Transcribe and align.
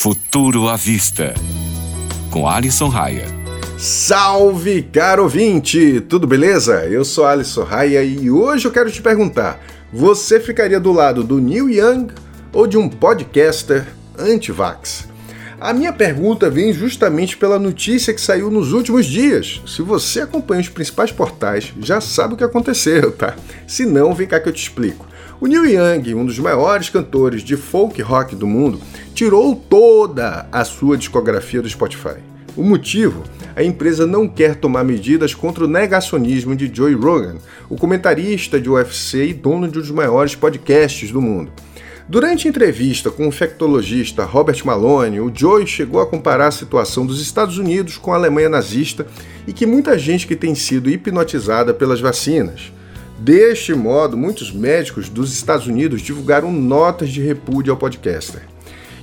Futuro 0.00 0.68
à 0.68 0.76
Vista, 0.76 1.34
com 2.30 2.46
Alisson 2.46 2.86
Raia. 2.86 3.26
Salve, 3.76 4.80
caro 4.80 5.24
ouvinte! 5.24 6.00
Tudo 6.02 6.24
beleza? 6.24 6.86
Eu 6.86 7.04
sou 7.04 7.26
Alisson 7.26 7.64
Raia 7.64 8.04
e 8.04 8.30
hoje 8.30 8.64
eu 8.64 8.70
quero 8.70 8.92
te 8.92 9.02
perguntar: 9.02 9.60
você 9.92 10.38
ficaria 10.38 10.78
do 10.78 10.92
lado 10.92 11.24
do 11.24 11.40
Neil 11.40 11.68
Young 11.68 12.12
ou 12.52 12.68
de 12.68 12.78
um 12.78 12.88
podcaster 12.88 13.88
anti-vax? 14.16 15.08
A 15.60 15.72
minha 15.72 15.92
pergunta 15.92 16.48
vem 16.48 16.72
justamente 16.72 17.36
pela 17.36 17.58
notícia 17.58 18.14
que 18.14 18.20
saiu 18.20 18.52
nos 18.52 18.72
últimos 18.72 19.04
dias. 19.04 19.60
Se 19.66 19.82
você 19.82 20.20
acompanha 20.20 20.60
os 20.60 20.68
principais 20.68 21.10
portais, 21.10 21.74
já 21.80 22.00
sabe 22.00 22.34
o 22.34 22.36
que 22.36 22.44
aconteceu, 22.44 23.10
tá? 23.10 23.34
Se 23.66 23.84
não, 23.84 24.14
vem 24.14 24.28
cá 24.28 24.38
que 24.38 24.48
eu 24.48 24.52
te 24.52 24.62
explico. 24.62 25.07
O 25.40 25.46
Neil 25.46 25.66
Young, 25.66 26.14
um 26.14 26.26
dos 26.26 26.36
maiores 26.40 26.90
cantores 26.90 27.42
de 27.42 27.56
folk 27.56 28.02
rock 28.02 28.34
do 28.34 28.44
mundo, 28.44 28.80
tirou 29.14 29.54
toda 29.54 30.48
a 30.50 30.64
sua 30.64 30.96
discografia 30.96 31.62
do 31.62 31.68
Spotify. 31.68 32.16
O 32.56 32.64
motivo? 32.64 33.22
A 33.54 33.62
empresa 33.62 34.04
não 34.04 34.26
quer 34.26 34.56
tomar 34.56 34.82
medidas 34.82 35.34
contra 35.34 35.64
o 35.64 35.68
negacionismo 35.68 36.56
de 36.56 36.68
Joey 36.74 36.94
Rogan, 36.94 37.36
o 37.70 37.76
comentarista 37.76 38.60
de 38.60 38.68
UFC 38.68 39.26
e 39.28 39.32
dono 39.32 39.68
de 39.68 39.78
um 39.78 39.80
dos 39.80 39.92
maiores 39.92 40.34
podcasts 40.34 41.12
do 41.12 41.22
mundo. 41.22 41.52
Durante 42.08 42.48
entrevista 42.48 43.08
com 43.08 43.22
o 43.22 43.28
infectologista 43.28 44.24
Robert 44.24 44.60
Malone, 44.64 45.20
o 45.20 45.30
Joey 45.32 45.68
chegou 45.68 46.00
a 46.00 46.06
comparar 46.06 46.48
a 46.48 46.52
situação 46.52 47.06
dos 47.06 47.22
Estados 47.22 47.58
Unidos 47.58 47.96
com 47.96 48.12
a 48.12 48.16
Alemanha 48.16 48.48
nazista 48.48 49.06
e 49.46 49.52
que 49.52 49.66
muita 49.66 49.96
gente 49.96 50.26
que 50.26 50.34
tem 50.34 50.56
sido 50.56 50.90
hipnotizada 50.90 51.72
pelas 51.72 52.00
vacinas. 52.00 52.72
Deste 53.18 53.74
modo, 53.74 54.16
muitos 54.16 54.52
médicos 54.52 55.08
dos 55.08 55.32
Estados 55.32 55.66
Unidos 55.66 56.00
divulgaram 56.02 56.52
notas 56.52 57.10
de 57.10 57.20
repúdio 57.20 57.72
ao 57.72 57.76
podcaster. 57.76 58.42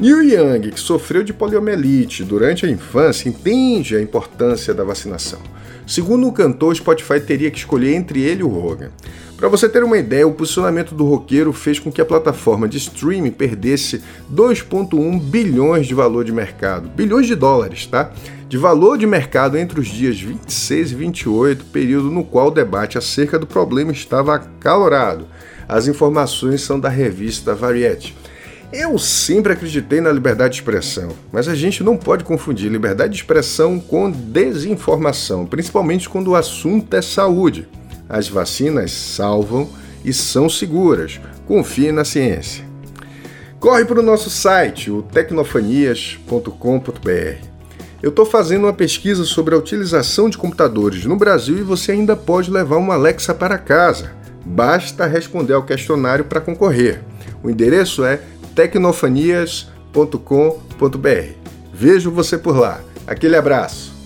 Neil 0.00 0.22
Young, 0.22 0.70
que 0.70 0.80
sofreu 0.80 1.22
de 1.22 1.32
poliomielite 1.32 2.24
durante 2.24 2.66
a 2.66 2.70
infância, 2.70 3.28
entende 3.28 3.94
a 3.94 4.02
importância 4.02 4.74
da 4.74 4.82
vacinação. 4.82 5.38
Segundo 5.86 6.26
o 6.26 6.32
cantor, 6.32 6.74
Spotify 6.74 7.20
teria 7.20 7.50
que 7.50 7.58
escolher 7.58 7.94
entre 7.94 8.20
ele 8.20 8.40
e 8.40 8.44
o 8.44 8.48
Rogan. 8.48 8.90
Para 9.36 9.48
você 9.48 9.68
ter 9.68 9.84
uma 9.84 9.96
ideia, 9.96 10.26
o 10.26 10.34
posicionamento 10.34 10.94
do 10.94 11.04
roqueiro 11.04 11.52
fez 11.52 11.78
com 11.78 11.90
que 11.90 12.00
a 12.00 12.04
plataforma 12.04 12.68
de 12.68 12.78
streaming 12.78 13.30
perdesse 13.30 14.02
2,1 14.32 15.20
bilhões 15.20 15.86
de 15.86 15.94
valor 15.94 16.24
de 16.24 16.32
mercado, 16.32 16.88
bilhões 16.88 17.26
de 17.26 17.34
dólares, 17.34 17.86
tá? 17.86 18.12
De 18.50 18.58
valor 18.58 18.98
de 18.98 19.06
mercado 19.06 19.56
entre 19.56 19.78
os 19.78 19.86
dias 19.86 20.20
26 20.20 20.90
e 20.90 20.94
28, 20.96 21.66
período 21.66 22.10
no 22.10 22.24
qual 22.24 22.48
o 22.48 22.50
debate 22.50 22.98
acerca 22.98 23.38
do 23.38 23.46
problema 23.46 23.92
estava 23.92 24.34
acalorado. 24.34 25.28
As 25.68 25.86
informações 25.86 26.60
são 26.60 26.80
da 26.80 26.88
revista 26.88 27.54
Variety. 27.54 28.12
Eu 28.72 28.98
sempre 28.98 29.52
acreditei 29.52 30.00
na 30.00 30.10
liberdade 30.10 30.54
de 30.54 30.62
expressão, 30.62 31.10
mas 31.30 31.46
a 31.46 31.54
gente 31.54 31.84
não 31.84 31.96
pode 31.96 32.24
confundir 32.24 32.72
liberdade 32.72 33.12
de 33.12 33.20
expressão 33.20 33.78
com 33.78 34.10
desinformação, 34.10 35.46
principalmente 35.46 36.08
quando 36.08 36.32
o 36.32 36.34
assunto 36.34 36.92
é 36.96 37.02
saúde. 37.02 37.68
As 38.08 38.28
vacinas 38.28 38.90
salvam 38.90 39.70
e 40.04 40.12
são 40.12 40.48
seguras. 40.48 41.20
Confie 41.46 41.92
na 41.92 42.04
ciência. 42.04 42.64
Corre 43.60 43.84
para 43.84 44.00
o 44.00 44.02
nosso 44.02 44.28
site, 44.28 44.90
o 44.90 45.02
tecnofanias.com.br. 45.02 47.59
Eu 48.02 48.08
estou 48.08 48.24
fazendo 48.24 48.64
uma 48.64 48.72
pesquisa 48.72 49.24
sobre 49.24 49.54
a 49.54 49.58
utilização 49.58 50.30
de 50.30 50.38
computadores 50.38 51.04
no 51.04 51.16
Brasil 51.16 51.58
e 51.58 51.62
você 51.62 51.92
ainda 51.92 52.16
pode 52.16 52.50
levar 52.50 52.76
uma 52.76 52.94
Alexa 52.94 53.34
para 53.34 53.58
casa. 53.58 54.12
Basta 54.44 55.06
responder 55.06 55.52
ao 55.52 55.64
questionário 55.64 56.24
para 56.24 56.40
concorrer. 56.40 57.02
O 57.42 57.50
endereço 57.50 58.02
é 58.02 58.20
tecnofanias.com.br. 58.54 61.34
Vejo 61.74 62.10
você 62.10 62.38
por 62.38 62.56
lá. 62.56 62.80
Aquele 63.06 63.36
abraço. 63.36 63.99